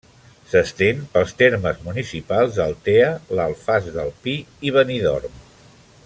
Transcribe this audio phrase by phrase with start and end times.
[0.51, 3.11] S'estén pels termes municipals d'Altea,
[3.41, 4.37] l'Alfàs del Pi
[4.71, 5.37] i Benidorm.